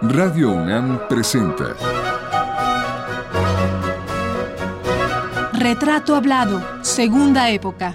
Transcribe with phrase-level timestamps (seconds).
[0.00, 1.76] Radio UNAM presenta
[5.52, 7.94] Retrato Hablado, Segunda Época.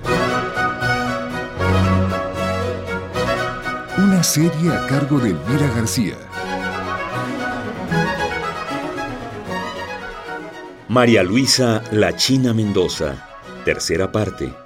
[3.97, 6.15] Una serie a cargo de Elvira García.
[10.87, 13.15] María Luisa La China Mendoza,
[13.65, 14.62] tercera parte.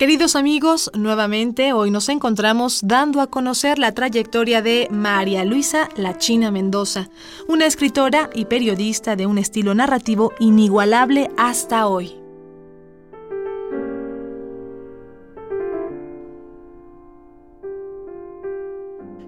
[0.00, 6.16] Queridos amigos, nuevamente hoy nos encontramos dando a conocer la trayectoria de María Luisa La
[6.16, 7.10] China Mendoza,
[7.48, 12.14] una escritora y periodista de un estilo narrativo inigualable hasta hoy.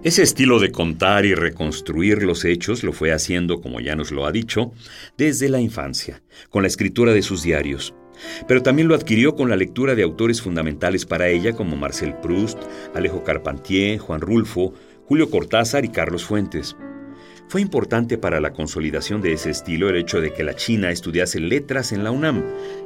[0.01, 4.25] Ese estilo de contar y reconstruir los hechos lo fue haciendo, como ya nos lo
[4.25, 4.71] ha dicho,
[5.19, 7.93] desde la infancia, con la escritura de sus diarios
[8.47, 12.59] pero también lo adquirió con la lectura de autores fundamentales para ella como Marcel Proust,
[12.93, 14.73] Alejo Carpentier, Juan Rulfo,
[15.05, 16.75] Julio Cortázar y Carlos Fuentes.
[17.47, 21.39] Fue importante para la consolidación de ese estilo el hecho de que la China estudiase
[21.39, 22.43] letras en la UNAM.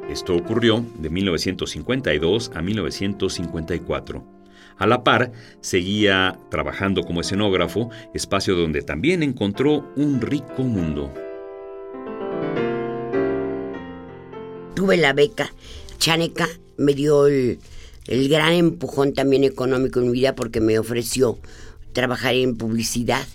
[0.09, 4.25] Esto ocurrió de 1952 a 1954.
[4.77, 11.13] A la par, seguía trabajando como escenógrafo, espacio donde también encontró un rico mundo.
[14.77, 15.51] Tuve la beca.
[15.97, 16.47] Chaneca
[16.77, 17.57] me dio el,
[18.05, 21.39] el gran empujón también económico en mi vida porque me ofreció
[21.93, 23.25] trabajar en publicidad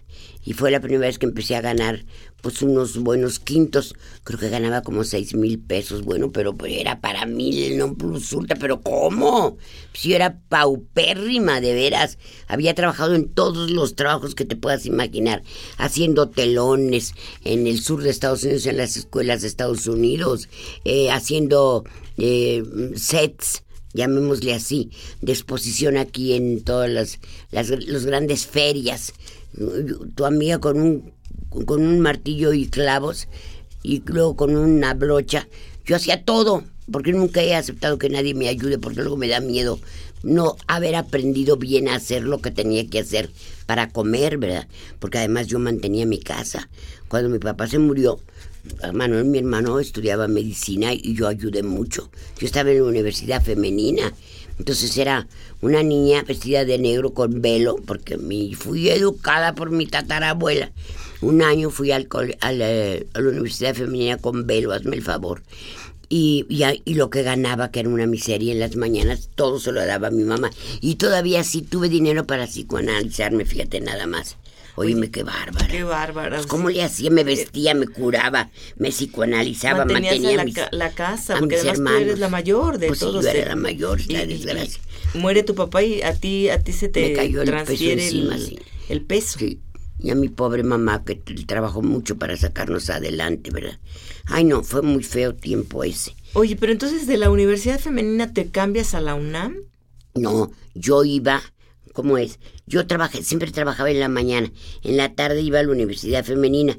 [0.45, 2.05] y fue la primera vez que empecé a ganar
[2.43, 7.25] pues unos buenos quintos, creo que ganaba como seis mil pesos, bueno, pero era para
[7.25, 9.57] mí non plus ultra, pero ¿cómo?
[9.95, 14.87] Si yo era paupérrima, de veras, había trabajado en todos los trabajos que te puedas
[14.87, 15.45] imaginar,
[15.79, 20.48] haciendo telones en el sur de Estados Unidos, en las escuelas de Estados Unidos,
[20.85, 21.85] eh, haciendo
[22.19, 22.64] eh,
[22.97, 23.63] sets,
[23.95, 27.20] llamémosle así, de exposición aquí en todas las,
[27.53, 29.14] las los grandes ferias,
[30.17, 31.13] tu amiga con un,
[31.67, 33.29] con un martillo y clavos
[33.83, 35.48] y luego con una brocha.
[35.85, 39.40] Yo hacía todo, porque nunca he aceptado que nadie me ayude, porque luego me da
[39.40, 39.79] miedo
[40.23, 43.30] no haber aprendido bien a hacer lo que tenía que hacer
[43.67, 44.68] para comer, ¿verdad?
[45.01, 46.68] Porque además yo mantenía mi casa.
[47.08, 48.20] Cuando mi papá se murió,
[48.92, 52.08] Manuel, mi hermano, estudiaba medicina y yo ayudé mucho.
[52.39, 54.12] Yo estaba en la universidad femenina
[54.58, 55.27] entonces era
[55.61, 60.70] una niña vestida de negro con velo, porque me fui educada por mi tatarabuela.
[61.23, 65.43] Un año fui al, eh, a la Universidad Femenina con velo, hazme el favor.
[66.09, 66.45] Y,
[66.85, 70.09] y, lo que ganaba, que era una miseria en las mañanas, todo se lo daba
[70.09, 70.51] a mi mamá.
[70.83, 74.37] Y todavía sí tuve dinero para psicoanalizarme, fíjate nada más.
[74.75, 75.69] Oíme, qué bárbara.
[75.69, 76.37] Qué bárbara.
[76.37, 77.11] Pues, ¿Cómo le hacía?
[77.11, 82.19] Me vestía, me curaba, me psicoanalizaba, mantenía la, mis, la casa, porque además tú eres
[82.19, 83.25] la mayor de pues todos.
[83.25, 84.81] Sí, yo era la mayor, la desgracia.
[85.15, 88.33] muere tu papá y a ti, a ti se te cayó transfiere el peso.
[88.33, 88.59] Encima,
[88.89, 89.39] el, peso.
[89.39, 89.61] Sí.
[90.02, 93.79] Y a mi pobre mamá que trabajó mucho para sacarnos adelante, ¿verdad?
[94.27, 96.14] Ay, no, fue muy feo tiempo ese.
[96.33, 99.57] Oye, pero entonces de la Universidad Femenina te cambias a la UNAM?
[100.14, 101.42] No, yo iba
[101.92, 102.39] ¿Cómo es?
[102.67, 104.51] Yo trabajé, siempre trabajaba en la mañana.
[104.83, 106.79] En la tarde iba a la Universidad Femenina.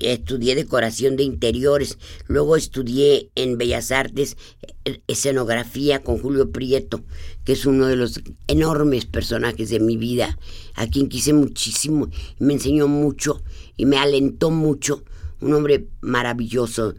[0.00, 1.98] Estudié decoración de interiores.
[2.26, 4.36] Luego estudié en Bellas Artes
[4.84, 7.04] eh, escenografía con Julio Prieto,
[7.44, 10.38] que es uno de los enormes personajes de mi vida,
[10.74, 12.08] a quien quise muchísimo.
[12.38, 13.42] Me enseñó mucho
[13.76, 15.04] y me alentó mucho.
[15.40, 16.94] Un hombre maravilloso,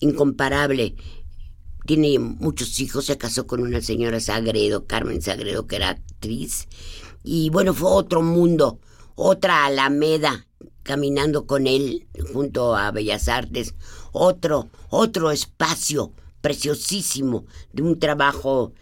[0.00, 0.94] incomparable
[1.86, 6.66] tiene muchos hijos, se casó con una señora Sagredo, Carmen Sagredo, que era actriz.
[7.22, 8.80] Y bueno, fue otro mundo,
[9.14, 10.46] otra Alameda,
[10.84, 13.74] caminando con él junto a Bellas Artes,
[14.12, 18.72] otro, otro espacio preciosísimo de un trabajo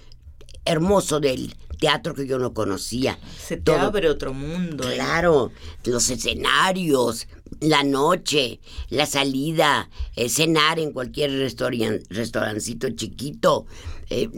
[0.65, 3.19] hermoso del teatro que yo no conocía.
[3.45, 4.89] Se te abre otro mundo.
[4.89, 4.95] ¿eh?
[4.95, 5.51] Claro,
[5.85, 7.27] los escenarios,
[7.61, 13.67] la noche, la salida, eh, cenar en cualquier restaurancito chiquito,
[14.11, 14.29] eh,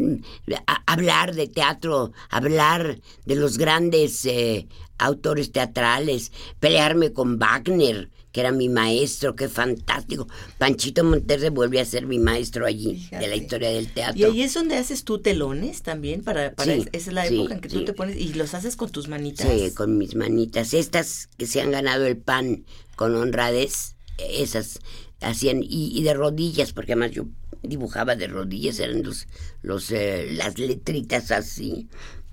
[0.86, 4.66] hablar de teatro, hablar de los grandes eh,
[4.98, 10.26] autores teatrales, pelearme con Wagner, que era mi maestro, qué fantástico.
[10.58, 14.18] Panchito Monterre vuelve a ser mi maestro allí, de la historia del teatro.
[14.18, 16.24] ¿Y ahí es donde haces tú telones también?
[16.24, 18.90] para, para Esa es la época en que tú te pones y los haces con
[18.90, 19.48] tus manitas.
[19.48, 20.74] Sí, con mis manitas.
[20.74, 22.64] Estas que se han ganado el pan
[22.96, 24.80] con honradez, esas
[25.20, 27.26] hacían, y, de rodillas, porque además yo
[27.68, 29.26] dibujaba de rodillas, eran los,
[29.62, 31.88] los, eh, las letritas así.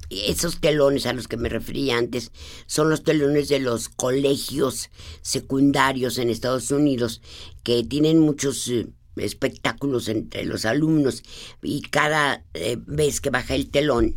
[0.09, 2.31] esos telones a los que me refería antes
[2.65, 4.89] son los telones de los colegios
[5.21, 7.21] secundarios en Estados Unidos
[7.63, 11.23] que tienen muchos eh, espectáculos entre los alumnos
[11.61, 14.15] y cada eh, vez que baja el telón,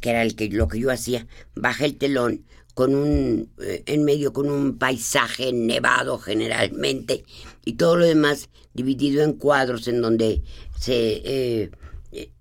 [0.00, 2.44] que era el que, lo que yo hacía, baja el telón
[2.78, 7.24] con un eh, en medio con un paisaje nevado generalmente
[7.64, 10.44] y todo lo demás dividido en cuadros en donde
[10.78, 11.70] se eh,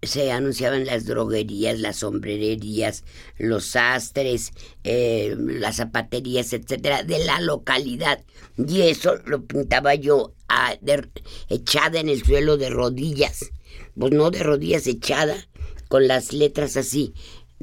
[0.04, 3.04] se anunciaban las droguerías, las sombrererías,
[3.40, 4.54] los sastres,
[4.84, 8.24] eh, las zapaterías, etcétera, de la localidad.
[8.58, 10.34] Y eso lo pintaba yo
[11.50, 13.52] echada en el suelo de rodillas.
[14.00, 15.36] Pues no de rodillas, echada,
[15.90, 17.14] con las letras así,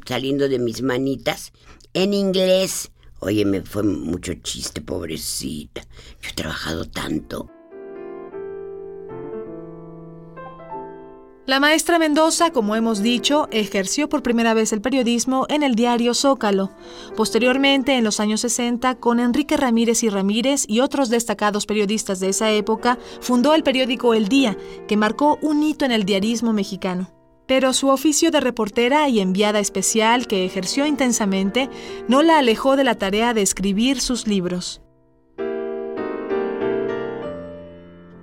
[0.06, 1.53] saliendo de mis manitas,
[1.94, 2.91] en inglés.
[3.20, 5.81] Oye, me fue mucho chiste, pobrecita.
[6.20, 7.49] Yo he trabajado tanto.
[11.46, 16.14] La maestra Mendoza, como hemos dicho, ejerció por primera vez el periodismo en el diario
[16.14, 16.70] Zócalo.
[17.17, 22.31] Posteriormente, en los años 60, con Enrique Ramírez y Ramírez y otros destacados periodistas de
[22.31, 24.56] esa época, fundó el periódico El Día,
[24.88, 27.14] que marcó un hito en el diarismo mexicano.
[27.46, 31.69] Pero su oficio de reportera y enviada especial que ejerció intensamente
[32.08, 34.81] no la alejó de la tarea de escribir sus libros.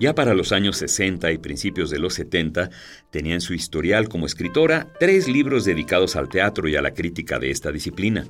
[0.01, 2.71] Ya para los años 60 y principios de los 70,
[3.11, 7.37] tenía en su historial como escritora tres libros dedicados al teatro y a la crítica
[7.37, 8.25] de esta disciplina.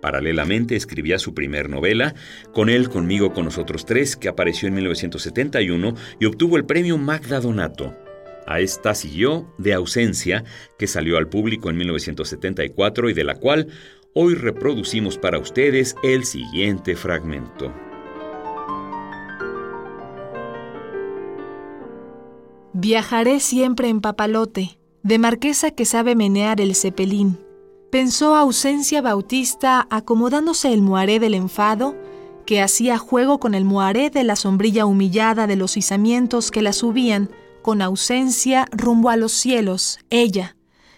[0.00, 2.14] Paralelamente escribía su primer novela,
[2.54, 7.40] Con él, conmigo, con nosotros tres, que apareció en 1971 y obtuvo el premio Magda
[7.40, 7.94] Donato.
[8.46, 10.44] A esta siguió De ausencia,
[10.78, 13.68] que salió al público en 1974 y de la cual
[14.14, 17.72] hoy reproducimos para ustedes el siguiente fragmento.
[22.74, 27.38] Viajaré siempre en papalote, de marquesa que sabe menear el cepelín.
[27.90, 31.94] Pensó ausencia bautista acomodándose el moaré del enfado,
[32.46, 36.72] que hacía juego con el moaré de la sombrilla humillada de los izamientos que la
[36.72, 37.30] subían,
[37.62, 40.56] con ausencia rumbo a los cielos, ella,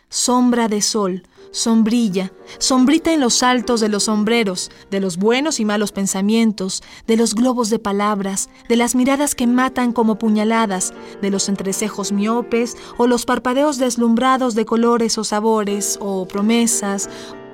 [0.09, 1.23] sombra de sol,
[1.55, 7.17] sombrilla, sombrita en los altos de los sombreros, de los buenos y malos pensamientos, de
[7.17, 12.77] los globos de palabras, de las miradas que matan como puñaladas, de los entrecejos miopes
[12.99, 17.09] o los parpadeos deslumbrados de colores o sabores o promesas,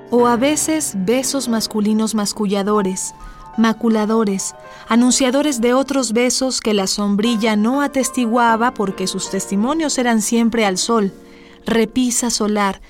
[0.09, 3.13] o a veces besos masculinos masculladores,
[3.57, 4.55] maculadores,
[4.87, 10.77] anunciadores de otros besos que la sombrilla no atestiguaba porque sus testimonios eran siempre al
[10.77, 11.13] sol,
[11.65, 12.81] repisa solar,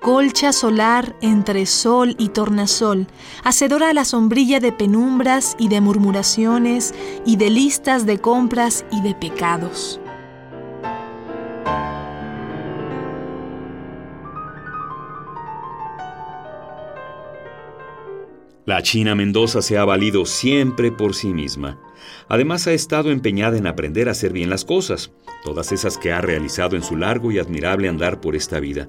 [0.00, 3.06] colcha solar entre sol y tornasol,
[3.42, 6.94] hacedora a la sombrilla de penumbras y de murmuraciones
[7.24, 10.00] y de listas de compras y de pecados.
[18.66, 21.78] La China Mendoza se ha valido siempre por sí misma.
[22.28, 25.12] Además ha estado empeñada en aprender a hacer bien las cosas,
[25.44, 28.88] todas esas que ha realizado en su largo y admirable andar por esta vida.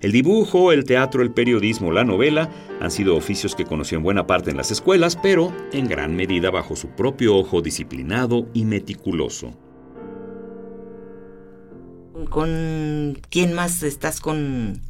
[0.00, 2.50] El dibujo, el teatro, el periodismo, la novela
[2.80, 6.50] han sido oficios que conoció en buena parte en las escuelas, pero en gran medida
[6.50, 9.56] bajo su propio ojo disciplinado y meticuloso.
[12.30, 14.80] ¿Con quién más estás con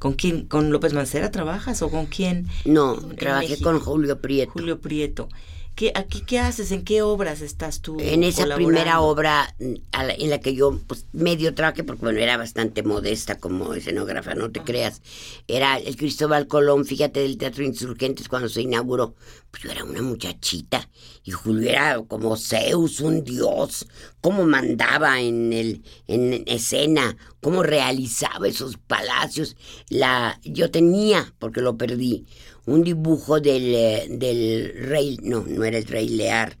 [0.00, 0.46] ¿Con quién?
[0.46, 2.48] ¿Con López Mancera trabajas o con quién?
[2.64, 4.50] No, trabajé con Julio Prieto.
[4.52, 5.28] Julio Prieto.
[5.74, 6.72] ¿Qué, aquí, ¿Qué haces?
[6.72, 7.96] ¿En qué obras estás tú?
[8.00, 9.74] En esa primera obra mm,
[10.18, 14.50] en la que yo pues, medio traje, porque bueno, era bastante modesta como escenógrafa, no
[14.50, 15.00] te creas.
[15.48, 19.14] Era el Cristóbal Colón, fíjate, del Teatro Insurgentes cuando se inauguró.
[19.50, 20.88] Pues yo era una muchachita
[21.24, 23.86] y Julio era como Zeus, un dios,
[24.20, 29.56] cómo mandaba en, el, en escena, cómo realizaba esos palacios.
[29.88, 32.26] La, yo tenía, porque lo perdí,
[32.70, 36.56] un dibujo del, eh, del rey, no, no era el rey Lear,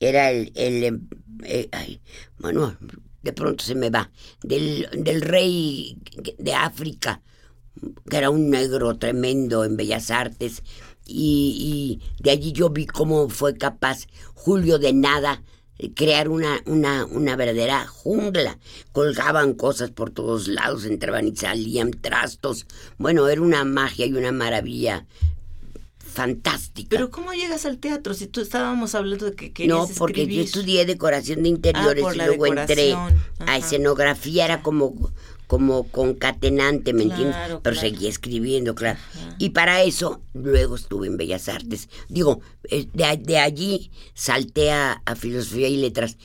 [0.00, 0.98] era el, el eh,
[1.44, 2.00] eh, ay,
[2.38, 2.76] bueno,
[3.22, 4.10] de pronto se me va,
[4.42, 5.96] del, del rey
[6.38, 7.22] de África,
[8.08, 10.62] que era un negro tremendo en Bellas Artes,
[11.06, 15.42] y, y de allí yo vi cómo fue capaz Julio de nada
[15.94, 18.58] crear una, una, una verdadera jungla.
[18.92, 22.66] Colgaban cosas por todos lados, entraban y salían trastos.
[22.98, 25.06] Bueno, era una magia y una maravilla
[26.12, 26.88] fantástica.
[26.90, 28.14] Pero ¿cómo llegas al teatro?
[28.14, 32.14] Si tú estábamos hablando de que querías No, porque yo estudié decoración de interiores ah,
[32.14, 35.12] y luego entré a escenografía, era como
[35.52, 37.36] como concatenante, ¿me entiendes?
[37.62, 38.98] Pero seguía escribiendo, claro.
[39.36, 41.90] Y para eso luego estuve en Bellas Artes.
[42.08, 42.40] Digo,
[42.70, 46.16] eh, de, de allí salté a, Filosofía y Letras.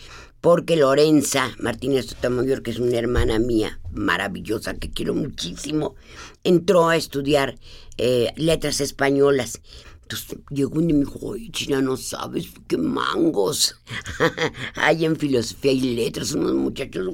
[0.41, 5.95] Porque Lorenza Martínez Sotomayor, que es una hermana mía maravillosa que quiero muchísimo,
[6.43, 7.57] entró a estudiar
[7.97, 9.61] eh, letras españolas.
[10.03, 13.75] Entonces llegó y me dijo, oye, China, no sabes qué mangos
[14.75, 17.07] hay en filosofía y letras, unos muchachos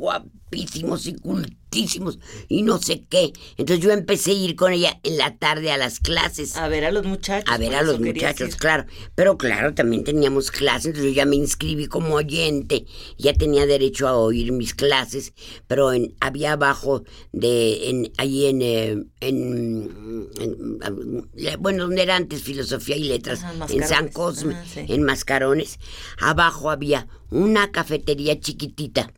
[0.53, 3.33] guapísimos y cultísimos y no sé qué.
[3.57, 6.55] Entonces yo empecé a ir con ella en la tarde a las clases.
[6.55, 7.51] A ver a los muchachos.
[7.51, 8.85] A ver a los muchachos, claro.
[9.15, 12.85] Pero claro, también teníamos clases, entonces yo ya me inscribí como oyente,
[13.17, 15.33] ya tenía derecho a oír mis clases,
[15.67, 18.91] pero en- había abajo de, en, ahí en, eh,
[19.21, 23.83] en, en- en- bueno, donde era antes filosofía y letras, Ajá, en.
[23.87, 24.81] San Cosme, Ah, sí.
[24.87, 25.79] en Mascarones,
[26.19, 29.11] abajo había una cafetería chiquitita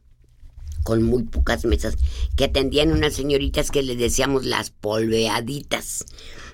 [0.85, 1.97] con muy pocas mesas,
[2.37, 6.05] que atendían unas señoritas que les decíamos las polveaditas.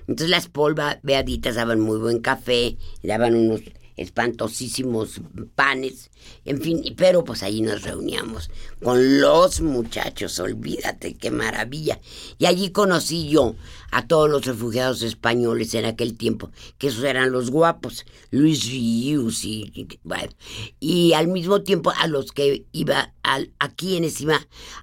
[0.08, 3.60] Entonces las polveaditas daban muy buen café, daban unos
[4.02, 5.20] espantosísimos
[5.54, 6.10] panes,
[6.44, 8.50] en fin, pero pues ahí nos reuníamos
[8.82, 12.00] con los muchachos, olvídate, qué maravilla.
[12.38, 13.54] Y allí conocí yo
[13.90, 19.44] a todos los refugiados españoles en aquel tiempo, que esos eran los guapos, Luis Rius
[19.44, 20.32] y, bueno,
[20.80, 24.40] y al mismo tiempo a los que iba, al- a quienes iba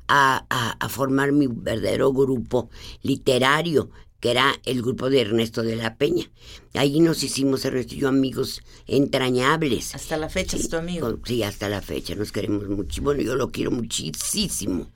[0.07, 2.69] a, a- a formar mi verdadero grupo
[3.01, 6.29] literario, que era el grupo de Ernesto de la Peña.
[6.73, 9.95] Ahí nos hicimos, Ernesto y yo, amigos entrañables.
[9.95, 11.19] Hasta la fecha es tu amigo.
[11.25, 13.01] Sí, hasta la fecha nos queremos mucho.
[13.01, 14.91] Bueno, yo lo quiero muchísimo.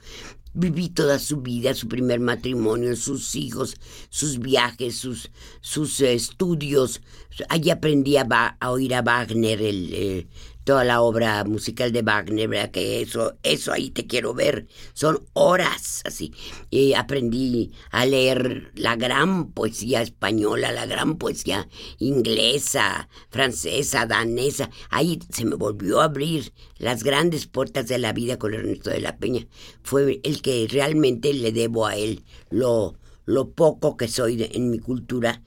[0.55, 3.75] Viví toda su vida, su primer matrimonio, sus hijos,
[4.09, 7.01] sus viajes, sus, sus eh, estudios.
[7.49, 10.27] Allí aprendí a oír a Wagner, el, eh,
[10.63, 12.71] toda la obra musical de Wagner.
[12.71, 14.67] Que eso, eso ahí te quiero ver.
[14.93, 16.33] Son horas así.
[16.69, 21.67] Y aprendí a leer la gran poesía española, la gran poesía
[21.99, 24.69] inglesa, francesa, danesa.
[24.89, 29.01] Ahí se me volvió a abrir las grandes puertas de la vida con Ernesto de
[29.01, 29.47] la Peña.
[29.83, 34.79] Fue el que realmente le debo a él lo, lo poco que soy en mi
[34.79, 35.41] cultura.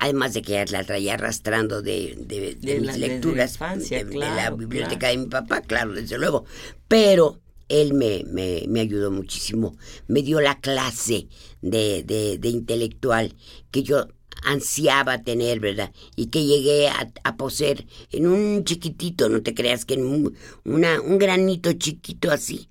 [0.00, 4.14] Además de que la traía arrastrando de, de- de De mis la- lecturas, infancia, de,
[4.16, 5.12] la biblioteca claro.
[5.18, 6.44] de mi papá, claro, desde luego.
[6.86, 9.76] Pero él me, me, me ayudó muchísimo,
[10.06, 11.26] me dio la clase
[11.62, 13.34] de, de, de intelectual
[13.70, 14.06] que yo
[14.44, 15.92] ansiaba tener, ¿verdad?
[16.14, 20.34] Y que llegué a, a poseer en un chiquitito, no te creas que en un,
[20.64, 22.68] una, un granito chiquito así,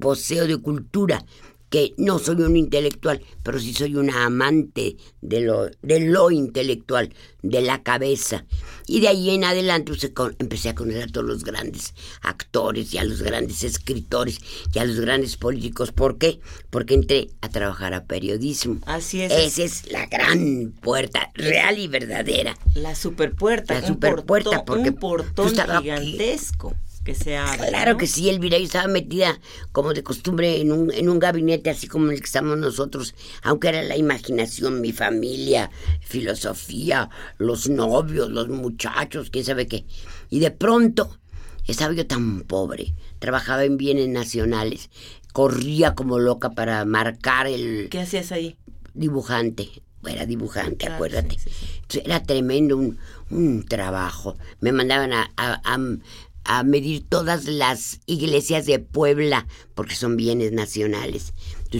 [0.00, 1.24] poseo de cultura,
[1.70, 7.12] que no soy un intelectual, pero sí soy una amante de lo, de lo intelectual,
[7.42, 8.44] de la cabeza.
[8.86, 12.94] Y de ahí en adelante pues, con- empecé a conocer a todos los grandes actores
[12.94, 14.38] y a los grandes escritores
[14.72, 15.90] y a los grandes políticos.
[15.90, 16.38] ¿Por qué?
[16.70, 18.78] Porque entré a trabajar a periodismo.
[18.86, 19.32] Así es.
[19.32, 22.56] Esa es la gran puerta, real y verdadera.
[22.74, 23.80] La superpuerta.
[23.80, 25.90] La superpuerta, portón- porque Un portón aquí.
[27.04, 27.68] Que se abre.
[27.68, 27.98] Claro ¿no?
[27.98, 29.38] que sí, Elvira, yo estaba metida
[29.72, 33.68] como de costumbre en un, en un gabinete así como el que estamos nosotros, aunque
[33.68, 35.70] era la imaginación, mi familia,
[36.00, 39.84] filosofía, los novios, los muchachos, quién sabe qué.
[40.30, 41.18] Y de pronto
[41.66, 44.88] estaba yo tan pobre, trabajaba en bienes nacionales,
[45.32, 48.56] corría como loca para marcar el ¿Qué hacías ahí?
[48.94, 49.68] dibujante.
[50.06, 51.36] Era dibujante, Claro, acuérdate.
[51.38, 51.66] sí, sí, sí.
[51.76, 52.98] Entonces, Era tremendo un,
[53.30, 54.36] un trabajo.
[54.60, 55.78] Me mandaban a, a- a-
[56.44, 61.32] a medir todas las iglesias de Puebla, porque son bienes nacionales.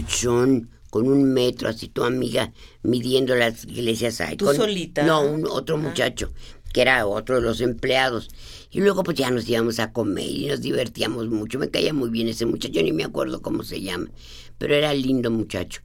[0.07, 2.53] Son con un metro, así tu amiga,
[2.83, 4.37] midiendo las iglesias ahí.
[4.37, 5.03] ¿Tú con- solita?
[5.03, 5.79] No, un, otro Ah.
[5.79, 6.31] muchacho,
[6.73, 8.29] que era otro de los empleados.
[8.71, 11.59] Y luego pues ya nos íbamos a comer y nos divertíamos mucho.
[11.59, 14.09] Me caía muy bien ese muchacho, ni me acuerdo cómo se llama,
[14.57, 15.81] pero era lindo muchacho.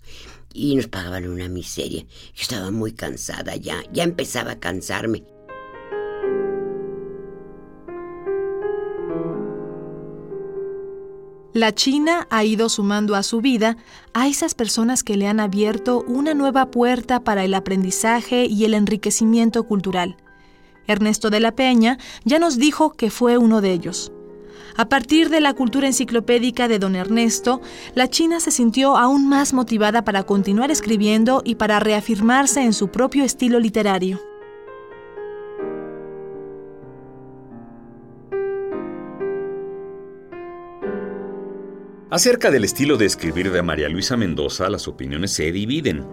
[0.53, 2.03] Y nos pagaban una miseria.
[2.03, 5.23] Yo estaba muy cansada ya, ya empezaba a cansarme.
[11.53, 13.77] La China ha ido sumando a su vida
[14.15, 18.73] a esas personas que le han abierto una nueva puerta para el aprendizaje y el
[18.73, 20.17] enriquecimiento cultural.
[20.87, 24.13] Ernesto de la Peña ya nos dijo que fue uno de ellos.
[24.77, 27.61] A partir de la cultura enciclopédica de don Ernesto,
[27.97, 32.89] la China se sintió aún más motivada para continuar escribiendo y para reafirmarse en su
[32.93, 34.30] propio estilo literario.
[42.11, 46.05] Acerca del estilo de escribir de María Luisa Mendoza, las opiniones se dividen.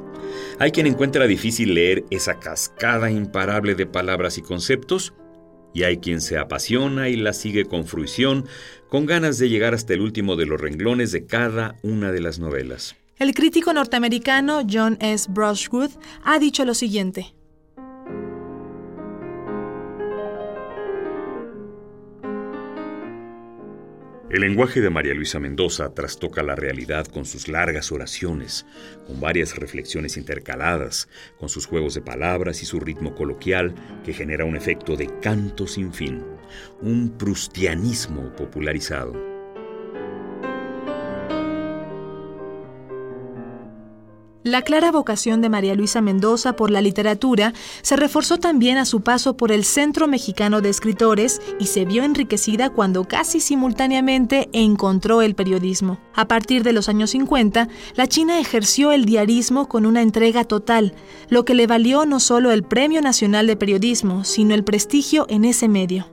[0.59, 5.15] Hay quien encuentra difícil leer esa cascada imparable de palabras y conceptos,
[5.73, 8.45] y hay quien se apasiona y la sigue con fruición,
[8.89, 12.37] con ganas de llegar hasta el último de los renglones de cada una de las
[12.37, 12.95] novelas.
[13.17, 15.27] El crítico norteamericano John S.
[15.31, 15.89] Brushwood
[16.23, 17.33] ha dicho lo siguiente.
[24.29, 28.65] El lenguaje de María Luisa Mendoza trastoca la realidad con sus largas oraciones,
[29.05, 31.07] con varias reflexiones intercaladas,
[31.39, 35.65] con sus juegos de palabras y su ritmo coloquial que genera un efecto de canto
[35.65, 36.25] sin fin,
[36.81, 39.37] un prustianismo popularizado.
[44.47, 49.01] La clara vocación de María Luisa Mendoza por la literatura se reforzó también a su
[49.01, 55.21] paso por el Centro Mexicano de Escritores y se vio enriquecida cuando casi simultáneamente encontró
[55.21, 55.99] el periodismo.
[56.15, 60.95] A partir de los años 50, la China ejerció el diarismo con una entrega total,
[61.27, 65.43] lo que le valió no solo el Premio Nacional de Periodismo, sino el prestigio en
[65.43, 66.07] ese medio.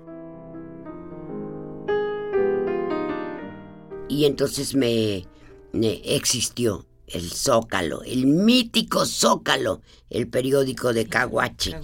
[4.09, 5.25] Y entonces me,
[5.73, 11.75] existió el Zócalo, el mítico Zócalo, el periódico de Caguache.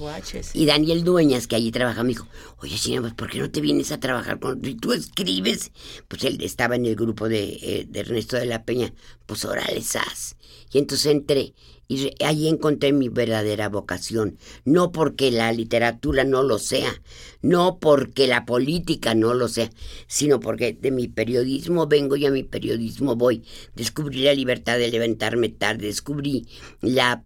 [0.55, 2.27] Y Daniel Dueñas, que allí trabaja, me dijo,
[2.59, 4.65] oye, pues, ¿por qué no te vienes a trabajar con...
[4.65, 5.73] Si tú escribes,
[6.09, 8.93] pues él estaba en el grupo de, eh, de Ernesto de la Peña,
[9.27, 10.37] pues órale, sas.
[10.73, 11.55] Y entonces entré
[11.91, 14.39] y ahí encontré mi verdadera vocación.
[14.65, 17.03] No porque la literatura no lo sea,
[17.43, 19.71] no porque la política no lo sea,
[20.07, 23.43] sino porque de mi periodismo vengo y a mi periodismo voy.
[23.75, 26.47] Descubrí la libertad de levantarme tarde, descubrí
[26.81, 27.25] la,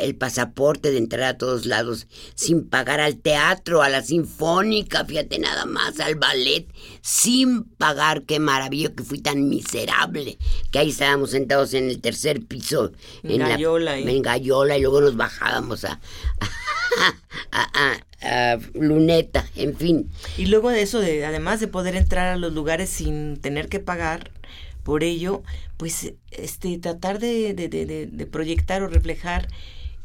[0.00, 5.38] el pasaporte de entrar a todos lados sin pagar al teatro, a la sinfónica, fíjate
[5.38, 6.66] nada más, al ballet,
[7.02, 8.22] sin pagar.
[8.22, 10.38] Qué maravilla que fui tan miserable
[10.70, 12.92] que ahí estábamos sentados en el tercer piso.
[13.22, 13.54] En la,
[13.98, 16.48] en Gallola y luego nos bajábamos a, a,
[18.74, 20.10] Luneta, en fin.
[20.36, 23.80] Y luego de eso, de, además de poder entrar a los lugares sin tener que
[23.80, 24.30] pagar
[24.82, 25.42] por ello,
[25.76, 29.48] pues este tratar de, de, de proyectar o reflejar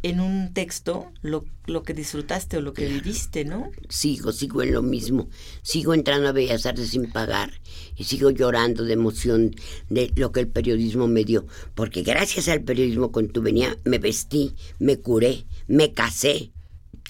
[0.04, 3.72] en un texto lo, lo, que disfrutaste o lo que viviste, ¿no?
[3.90, 5.30] Sigo, sigo en lo mismo.
[5.64, 7.52] Sigo entrando a Bellas Artes sin pagar
[7.96, 9.56] y sigo llorando de emoción
[9.90, 11.46] de lo que el periodismo me dio.
[11.74, 16.52] Porque gracias al periodismo con tu venía me vestí, me curé, me casé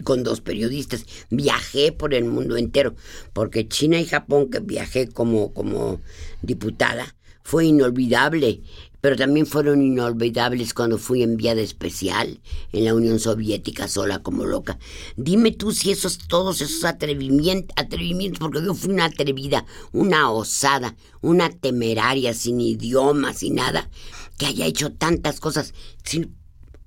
[0.04, 2.96] con dos periodistas, viajé por el mundo entero,
[3.34, 6.00] porque China y Japón, que viajé como, como
[6.42, 8.62] diputada, fue inolvidable
[9.02, 14.80] pero también fueron inolvidables cuando fui enviada especial en la Unión Soviética sola como loca.
[15.16, 20.96] Dime tú si esos, todos esos atrevimientos, atrevimientos, porque yo fui una atrevida, una osada,
[21.22, 23.90] una temeraria, sin idioma, sin nada,
[24.38, 26.36] que haya hecho tantas cosas, sin,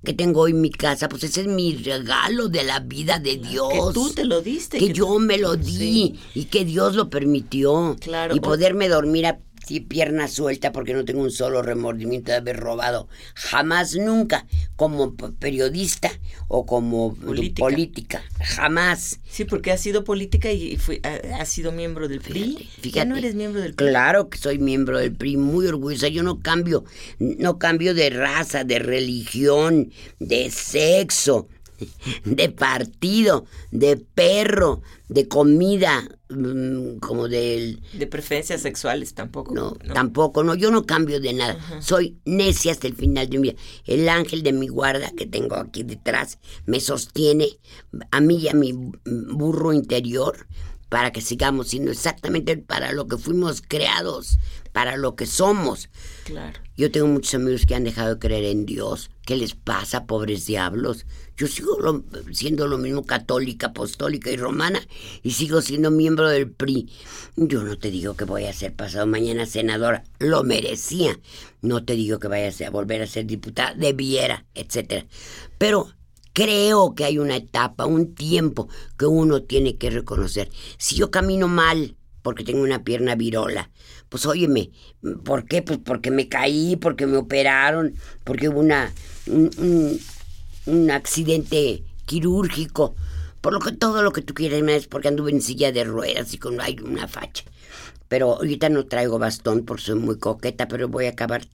[0.03, 3.37] que tengo hoy en mi casa, pues ese es mi regalo de la vida de
[3.37, 3.69] Dios.
[3.71, 4.79] Que tú te lo diste.
[4.79, 7.95] Que, yo me lo di y que Dios lo permitió.
[7.99, 8.35] Claro.
[8.35, 12.57] Y poderme dormir a Sí, pierna suelta porque no tengo un solo remordimiento de haber
[12.57, 13.07] robado.
[13.35, 16.11] Jamás, nunca, como periodista
[16.47, 18.23] o como política.
[18.39, 19.19] Jamás.
[19.29, 20.79] Sí, porque has sido política y
[21.39, 22.69] has sido miembro del PRI.
[22.81, 23.87] Fíjate, no eres miembro del PRI?
[23.87, 26.07] Claro que soy miembro del PRI, muy orgullosa.
[26.07, 26.83] Yo no cambio,
[27.19, 31.47] no cambio de raza, de religión, de sexo,
[32.25, 36.07] de partido, de perro, de comida,
[36.99, 37.81] como del...
[37.93, 39.53] De preferencias sexuales tampoco.
[39.53, 41.57] No, tampoco, no, yo no cambio de nada.
[41.81, 43.59] Soy necia hasta el final de mi vida.
[43.85, 47.47] El ángel de mi guarda que tengo aquí detrás me sostiene
[48.11, 50.47] a mí y a mi burro interior
[50.91, 54.37] para que sigamos siendo exactamente para lo que fuimos creados,
[54.73, 55.87] para lo que somos.
[56.25, 56.59] Claro.
[56.75, 59.09] Yo tengo muchos amigos que han dejado de creer en Dios.
[59.25, 61.05] ¿Qué les pasa, pobres diablos?
[61.37, 61.77] Yo sigo
[62.33, 64.81] siendo lo mismo católica, apostólica y romana
[65.23, 66.91] y sigo siendo miembro del PRI.
[67.37, 71.17] Yo no te digo que voy a ser pasado mañana senadora, lo merecía.
[71.61, 75.05] No te digo que vaya a volver a ser diputada, debiera, etcétera.
[75.57, 75.87] Pero
[76.33, 80.49] Creo que hay una etapa, un tiempo que uno tiene que reconocer.
[80.77, 83.69] Si yo camino mal porque tengo una pierna virola,
[84.07, 84.71] pues óyeme,
[85.23, 85.61] ¿por qué?
[85.61, 88.93] Pues porque me caí, porque me operaron, porque hubo una,
[89.27, 89.99] un,
[90.65, 92.95] un, accidente quirúrgico,
[93.41, 96.33] por lo que todo lo que tú quieras, es porque anduve en silla de ruedas
[96.33, 97.45] y con hay una facha.
[98.07, 101.47] Pero ahorita no traigo bastón porque soy muy coqueta, pero voy a acabar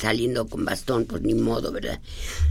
[0.00, 2.00] saliendo con bastón, pues ni modo, ¿verdad?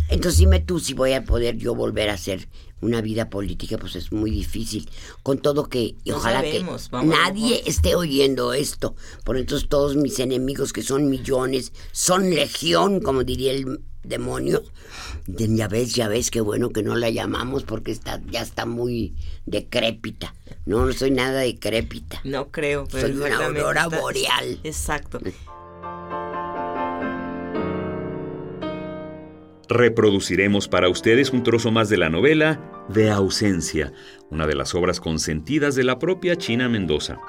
[0.10, 2.48] Entonces dime tú si voy a poder yo volver a hacer
[2.82, 4.90] una vida política, pues es muy difícil.
[5.24, 6.64] Con todo que, ojalá que
[7.04, 8.96] nadie esté oyendo esto.
[9.24, 14.64] Por entonces todos mis enemigos, que son millones, son legión, como diría el demonio.
[15.28, 19.16] Ya ves, ya ves, qué bueno que no la llamamos porque está, ya está muy
[19.46, 20.34] decrépita.
[20.66, 22.22] No, no soy nada decrépita.
[22.24, 24.60] No creo, pero soy una aurora boreal.
[24.64, 25.20] Exacto.
[29.70, 33.94] Reproduciremos para ustedes un trozo más de la novela De ausencia,
[34.32, 37.20] una de las obras consentidas de la propia China Mendoza.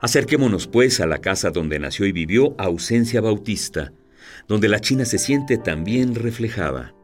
[0.00, 3.92] Acerquémonos pues a la casa donde nació y vivió Ausencia Bautista,
[4.48, 6.94] donde la China se siente también reflejada.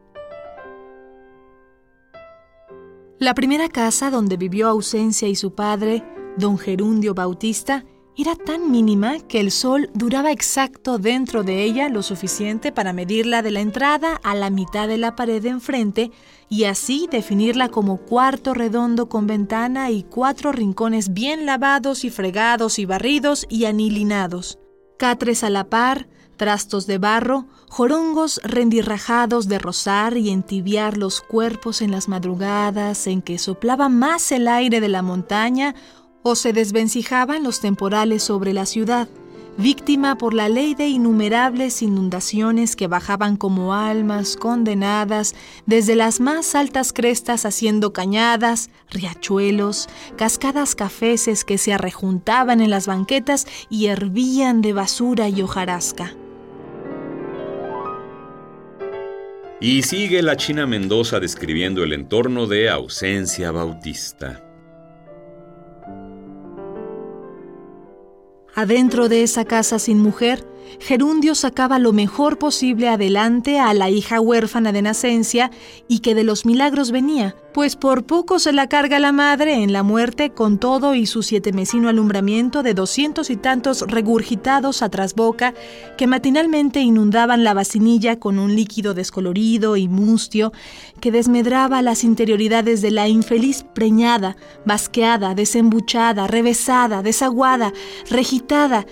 [3.19, 6.03] La primera casa donde vivió Ausencia y su padre,
[6.37, 7.85] don Gerundio Bautista,
[8.17, 13.41] era tan mínima que el sol duraba exacto dentro de ella lo suficiente para medirla
[13.41, 16.11] de la entrada a la mitad de la pared de enfrente
[16.49, 22.79] y así definirla como cuarto redondo con ventana y cuatro rincones bien lavados y fregados
[22.79, 24.59] y barridos y anilinados.
[24.97, 31.81] Catres a la par, trastos de barro, jorongos rendirrajados de rozar y entibiar los cuerpos
[31.81, 35.75] en las madrugadas en que soplaba más el aire de la montaña
[36.23, 39.07] o se desvencijaban los temporales sobre la ciudad,
[39.57, 46.55] víctima por la ley de innumerables inundaciones que bajaban como almas condenadas desde las más
[46.55, 54.61] altas crestas haciendo cañadas, riachuelos, cascadas cafeces que se arrejuntaban en las banquetas y hervían
[54.61, 56.15] de basura y hojarasca.
[59.59, 64.50] Y sigue la China Mendoza describiendo el entorno de ausencia bautista.
[68.61, 70.45] Adentro de esa casa sin mujer,
[70.79, 75.51] Gerundio sacaba lo mejor posible adelante a la hija huérfana de nacencia
[75.87, 79.73] y que de los milagros venía, pues por poco se la carga la madre en
[79.73, 85.53] la muerte con todo y su sietemesino alumbramiento de doscientos y tantos regurgitados a trasboca
[85.97, 90.51] que matinalmente inundaban la vacinilla con un líquido descolorido y mustio
[90.99, 97.73] que desmedraba las interioridades de la infeliz preñada, basqueada, desembuchada, revesada, desaguada,
[98.09, 98.85] regitada,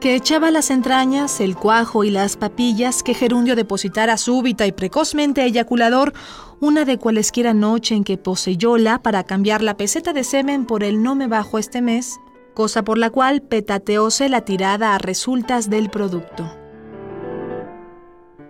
[0.00, 5.44] que echaba las entrañas, el cuajo y las papillas que Gerundio depositara súbita y precozmente
[5.44, 6.12] eyaculador
[6.60, 11.02] una de cualesquiera noche en que poseyóla para cambiar la peseta de semen por el
[11.02, 12.20] no me bajo este mes,
[12.54, 16.48] cosa por la cual petateóse la tirada a resultas del producto.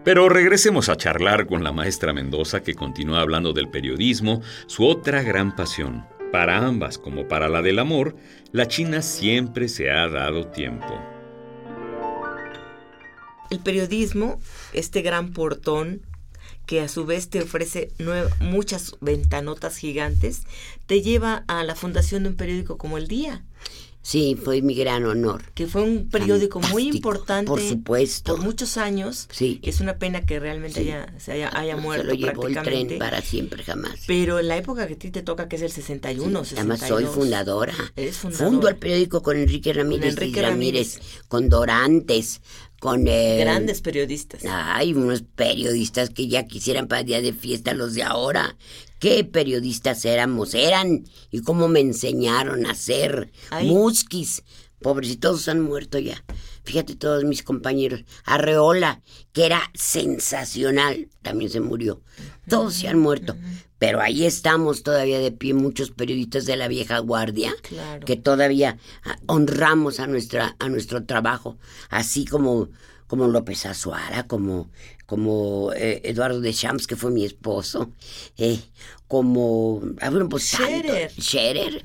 [0.05, 5.23] Pero regresemos a charlar con la maestra Mendoza que continúa hablando del periodismo, su otra
[5.23, 6.07] gran pasión.
[6.33, 8.17] Para ambas, como para la del amor,
[8.53, 11.18] la China siempre se ha dado tiempo
[13.51, 14.41] el periodismo,
[14.73, 16.03] este gran portón
[16.67, 17.91] que a su vez te ofrece
[18.41, 20.43] muchas ventanotas gigantes,
[20.87, 23.43] te lleva a la fundación de un periódico como El Día.
[24.09, 25.43] Sí, fue mi gran honor.
[25.55, 27.47] Que fue un periódico muy importante.
[27.47, 28.37] Por supuesto.
[28.37, 29.29] Por muchos años.
[29.31, 29.61] Sí.
[29.63, 32.07] es una pena que realmente haya, se haya, haya muerto.
[32.07, 34.01] Se lo llevó el tren para siempre, jamás.
[34.07, 36.81] Pero en la época que a ti te toca, que es el 61, sí, Además,
[36.81, 37.75] soy fundadora.
[37.97, 38.51] Eres fundadora.
[38.51, 40.15] Fundo el periódico con Enrique Ramírez.
[40.15, 42.41] Con Enrique Ramírez, Con Dorantes,
[42.81, 44.43] con grandes periodistas.
[44.49, 48.57] Hay unos periodistas que ya quisieran para día de fiesta los de ahora.
[48.99, 50.55] ¿Qué periodistas éramos?
[50.55, 54.43] Eran y cómo me enseñaron a ser musquis.
[54.81, 56.25] Pobrecitos han muerto ya.
[56.63, 58.05] Fíjate todos mis compañeros.
[58.25, 62.03] Arreola, que era sensacional, también se murió.
[62.49, 63.37] Todos se han muerto.
[63.79, 67.55] Pero ahí estamos todavía de pie muchos periodistas de la vieja guardia
[68.05, 72.69] que todavía ah, honramos a nuestra a nuestro trabajo, así como
[73.07, 74.71] como López Azuara, como
[75.07, 77.93] como eh, Eduardo de Champs, que fue mi esposo,
[78.37, 78.61] eh,
[79.07, 81.11] como ah, bueno, pues Scherer.
[81.19, 81.85] Scherer.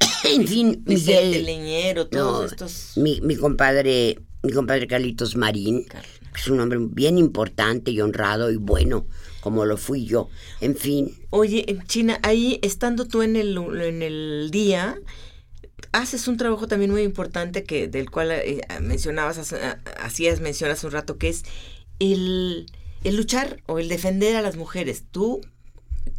[0.24, 6.48] en fin, Miguel Leñero, todos estos mi, mi compadre mi compadre Carlitos Marín, que es
[6.48, 9.06] un hombre bien importante y honrado y bueno
[9.40, 10.28] como lo fui yo.
[10.60, 11.16] En fin.
[11.30, 14.98] Oye, en China, ahí estando tú en el, en el día,
[15.92, 19.54] haces un trabajo también muy importante que del cual eh, mencionabas,
[20.00, 21.44] hacías mención hace un rato, que es
[21.98, 22.66] el,
[23.04, 25.04] el luchar o el defender a las mujeres.
[25.10, 25.40] Tú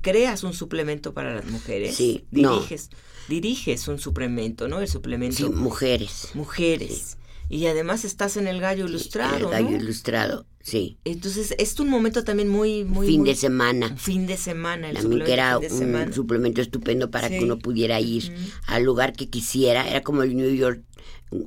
[0.01, 1.95] creas un suplemento para las mujeres.
[1.95, 2.89] Sí, diriges,
[3.27, 4.81] diriges un suplemento, ¿no?
[4.81, 5.37] El suplemento.
[5.37, 6.29] Sí, mujeres.
[6.33, 7.17] Mujeres.
[7.51, 9.35] Y además estás en el gallo ilustrado.
[9.35, 10.97] el gallo ilustrado, sí.
[11.03, 12.85] Entonces es un momento también muy...
[12.85, 13.95] muy fin de semana.
[13.97, 14.89] Fin de semana.
[14.89, 18.33] El también que era un suplemento estupendo para que uno pudiera ir
[18.67, 19.87] al lugar que quisiera.
[19.89, 20.81] Era como el New York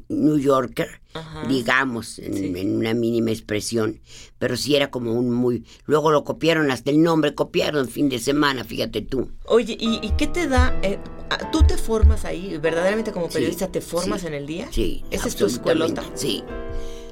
[0.08, 1.00] New Yorker,
[1.48, 4.00] digamos, en, una mínima expresión,
[4.38, 5.64] pero sí era como un muy...
[5.86, 9.30] Luego lo copiaron hasta el nombre, copiaron fin de semana, fíjate tú.
[9.46, 10.78] Oye, ¿y, qué te da?
[10.82, 10.98] Eh,
[11.52, 12.58] ¿Tú te formas ahí?
[12.58, 14.68] ¿Verdaderamente como periodista te formas en el día?
[14.70, 15.04] Sí.
[15.10, 16.02] ¿Esa es tu escuelota?
[16.14, 16.42] Sí.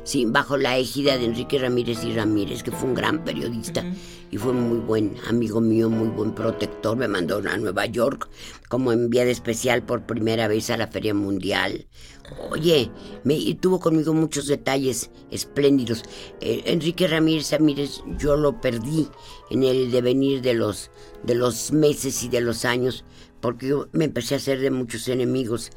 [0.05, 3.85] Sí, bajo la égida de Enrique Ramírez y Ramírez, que fue un gran periodista
[4.33, 6.97] y fue muy buen amigo mío, muy buen protector.
[6.97, 8.29] Me mandó a Nueva York
[8.69, 11.87] como enviada especial por primera vez a la Feria Mundial.
[12.51, 12.91] Oye,
[13.25, 16.03] me tuvo conmigo muchos detalles espléndidos.
[16.41, 19.09] Eh, Enrique Ramírez Ramírez, yo lo perdí
[19.51, 20.91] en el devenir de los,
[21.23, 23.05] de los meses y de los años,
[23.41, 25.71] porque yo me empecé a hacer de muchos enemigos.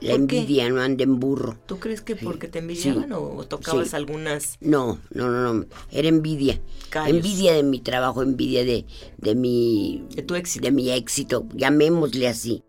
[0.00, 1.56] La envidia no anda en burro.
[1.66, 3.96] ¿Tú crees que porque te envidiaban sí, o, o tocabas sí.
[3.96, 4.58] algunas?
[4.60, 5.66] No, no, no, no.
[5.90, 6.60] Era envidia.
[6.90, 7.16] Callos.
[7.16, 8.84] Envidia de mi trabajo, envidia de,
[9.16, 10.64] de mi De tu éxito.
[10.64, 12.64] de mi éxito, llamémosle así.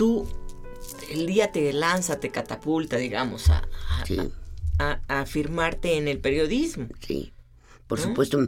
[0.00, 0.26] Tú,
[1.10, 4.16] el día te lanza, te catapulta, digamos, a, a, Sí.
[4.78, 6.88] a- a afirmarte en el periodismo.
[7.06, 7.34] Sí,
[7.86, 8.38] por supuesto.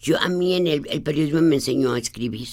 [0.00, 2.48] Yo a mí en el, el periodismo me enseñó a escribir.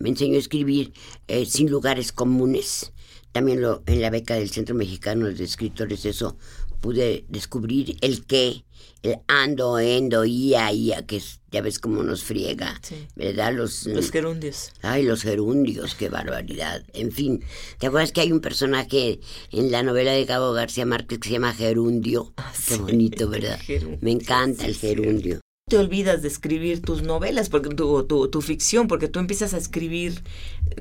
[0.00, 0.94] Me enseñó a escribir
[1.28, 2.92] eh, sin lugares comunes.
[3.30, 6.36] También lo, en la beca del Centro Mexicano de Escritores, eso
[6.80, 8.64] pude descubrir el qué,
[9.02, 13.06] el ando, endo, ia, ia, que es- ya ves cómo nos friega, Sí.
[13.14, 13.54] ¿verdad?
[13.54, 14.72] Los, Los gerundios.
[14.82, 16.82] Ay, los gerundios, qué barbaridad.
[16.92, 17.42] En fin,
[17.78, 19.20] ¿te acuerdas que hay un personaje
[19.52, 22.32] en la novela de Cabo García Márquez que se llama Gerundio?
[22.36, 23.58] Ah, qué sí, bonito, ¿verdad?
[23.60, 24.86] gerundio, Me encanta el sí, sí.
[24.88, 25.40] gerundio.
[25.68, 29.56] te olvidas de escribir tus novelas, porque tu, tu, tu ficción, porque tú empiezas a
[29.58, 30.22] escribir,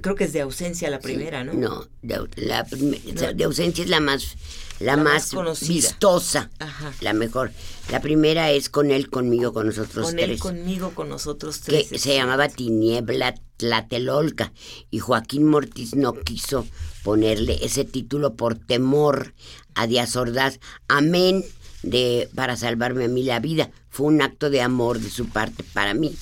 [0.02, 1.54] creo que es de ausencia la primera, ¿no?
[1.54, 3.34] No, de, la prime- No.
[3.34, 4.36] de ausencia es la más,
[4.80, 6.94] la, La más vistosa, Ajá.
[7.02, 7.52] la mejor.
[7.92, 10.42] La primera es con él, conmigo, con nosotros Con él, tres.
[10.42, 12.02] conmigo, con nosotros que tres.
[12.02, 14.52] se llamaba Tiniebla Tlatelolca
[14.92, 16.68] y Joaquín Mortis no quiso
[17.04, 19.34] ponerle ese título por temor
[19.76, 20.60] a Díaz Ordaz.
[20.88, 21.44] Amén
[21.84, 23.70] de para salvarme a mí la vida.
[23.90, 26.14] Fue un acto de amor de su parte para mí.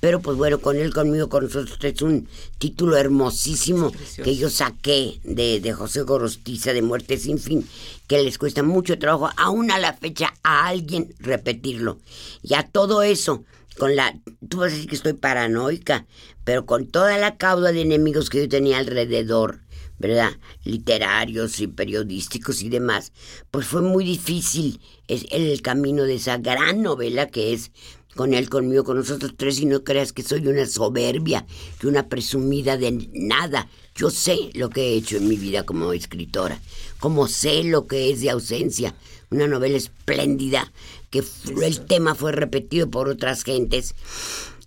[0.00, 2.26] Pero pues bueno, con él, conmigo, con nosotros es un
[2.58, 7.66] título hermosísimo que yo saqué de, de José Gorostiza de Muerte sin fin,
[8.06, 11.98] que les cuesta mucho trabajo, aún a la fecha, a alguien repetirlo.
[12.42, 13.44] Y a todo eso,
[13.78, 16.06] con la, tú vas a decir que estoy paranoica,
[16.44, 19.60] pero con toda la cauda de enemigos que yo tenía alrededor,
[19.98, 20.32] ¿verdad?
[20.64, 23.12] Literarios y periodísticos y demás,
[23.50, 27.72] pues fue muy difícil es el camino de esa gran novela que es
[28.16, 31.46] con él, conmigo, con nosotros tres, y no creas que soy una soberbia,
[31.78, 33.68] que una presumida de nada.
[33.94, 36.60] Yo sé lo que he hecho en mi vida como escritora,
[36.98, 38.94] como sé lo que es de ausencia,
[39.30, 40.72] una novela espléndida,
[41.10, 41.22] que
[41.62, 43.94] el tema fue repetido por otras gentes.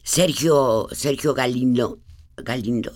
[0.04, 2.00] Sergio, Sergio Galindo,
[2.38, 2.92] Galindo,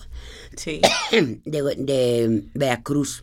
[0.56, 0.80] Sí.
[1.44, 3.22] de, de Veracruz,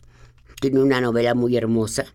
[0.60, 2.06] tiene una novela muy hermosa,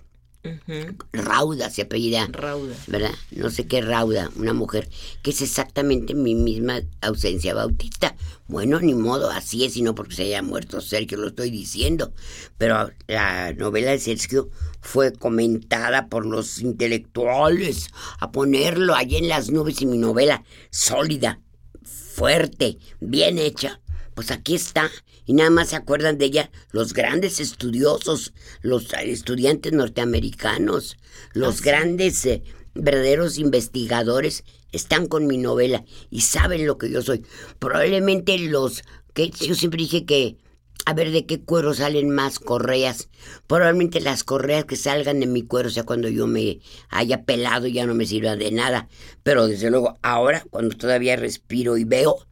[1.14, 2.28] Rauda se apellida.
[2.32, 2.76] Rauda.
[2.88, 3.12] ¿verdad?
[3.32, 4.90] No sé qué rauda, una mujer,
[5.22, 8.16] que es exactamente mi misma ausencia bautista.
[8.48, 12.14] Bueno, ni modo, así es, y no porque se haya muerto Sergio, lo estoy diciendo.
[12.58, 14.50] Pero la novela de Sergio
[14.82, 21.40] fue comentada por los intelectuales a ponerlo allí en las nubes y mi novela sólida,
[21.84, 23.80] fuerte, bien hecha.
[24.16, 24.90] Pues aquí está,
[25.26, 30.98] y nada más se acuerdan de ella los grandes estudiosos, los estudiantes norteamericanos,
[31.34, 32.44] los grandes eh,
[32.74, 37.26] verdaderos investigadores están con mi novela y saben lo que yo soy.
[37.60, 40.38] Probablemente los que yo siempre dije que
[40.86, 43.10] a ver de qué cuero salen más correas.
[43.48, 47.68] Probablemente las correas que salgan de mi cuero, o sea, cuando yo me haya pelado
[47.68, 48.88] ya no me sirvan de nada.
[49.24, 52.26] Pero desde luego ahora, cuando todavía respiro y veo,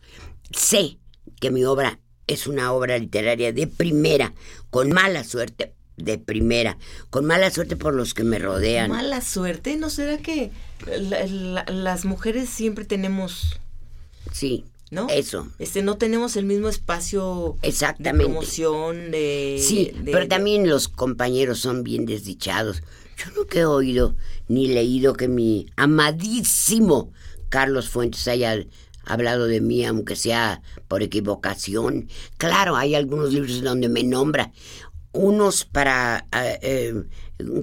[0.51, 0.97] sé
[1.39, 4.33] que mi obra es una obra literaria de primera,
[4.69, 6.77] con mala suerte de primera,
[7.09, 8.89] con mala suerte por los que me rodean.
[8.89, 10.51] Mala suerte, ¿no será que
[10.87, 13.59] la- la- las mujeres siempre tenemos,
[14.31, 15.07] Sí, ¿no?
[15.09, 15.47] eso.
[15.59, 18.25] Este, no tenemos el mismo espacio de Exactamente.
[18.25, 19.57] promoción, de...
[19.61, 22.81] Sí, de- pero de- también los compañeros son bien desdichados.
[23.17, 24.15] Yo nunca he oído
[24.47, 27.11] ni leído que mi amadísimo
[27.49, 28.63] Carlos Fuentes haya
[29.09, 32.07] hablado de mí, aunque sea por equivocación.
[32.37, 34.51] Claro, hay algunos libros donde me nombra,
[35.11, 37.03] unos para eh, eh,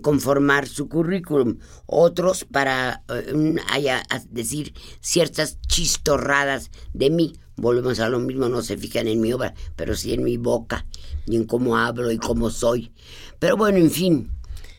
[0.02, 7.34] conformar su currículum, otros para eh, haya- decir ciertas chistorradas de mí.
[7.56, 10.84] Volvemos a lo mismo, no se fijan en mi obra, pero sí en mi boca,
[11.26, 12.92] y en cómo hablo y cómo soy.
[13.38, 14.30] Pero bueno, en fin,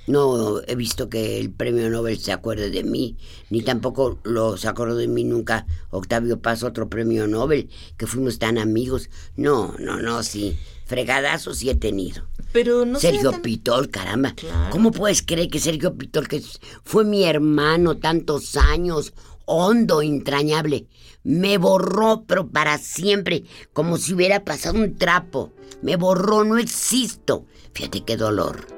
[0.07, 3.17] no he visto que el premio Nobel se acuerde de mí,
[3.49, 8.39] ni tampoco lo se acordó de mí nunca Octavio Paz, otro premio Nobel, que fuimos
[8.39, 9.09] tan amigos.
[9.35, 12.23] No, no, no, sí, fregadazos sí he tenido.
[12.53, 14.33] Pero no Sergio tan- Pitol, caramba.
[14.35, 14.69] Claro.
[14.71, 16.41] ¿Cómo puedes creer que Sergio Pitol, que
[16.83, 19.13] fue mi hermano tantos años,
[19.45, 20.87] hondo, entrañable,
[21.23, 23.43] me borró, pero para siempre,
[23.73, 25.51] como si hubiera pasado un trapo?
[25.81, 27.45] Me borró, no existo.
[27.73, 28.76] Fíjate qué dolor.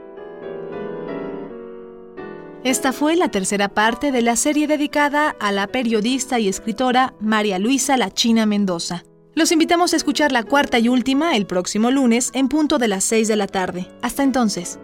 [2.65, 7.57] Esta fue la tercera parte de la serie dedicada a la periodista y escritora María
[7.57, 9.05] Luisa La China Mendoza.
[9.33, 13.05] Los invitamos a escuchar la cuarta y última el próximo lunes en punto de las
[13.05, 13.87] 6 de la tarde.
[14.01, 14.77] Hasta entonces.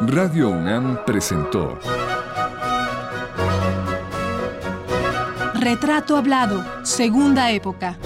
[0.00, 1.78] Radio UNAM presentó
[5.52, 7.98] Retrato Hablado, Segunda Época.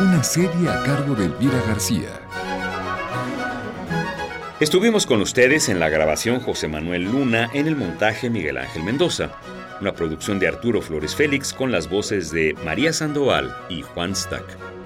[0.00, 2.08] Una serie a cargo de Elvira García.
[4.58, 9.32] Estuvimos con ustedes en la grabación José Manuel Luna, en el montaje Miguel Ángel Mendoza,
[9.78, 14.79] una producción de Arturo Flores Félix con las voces de María Sandoval y Juan Stack.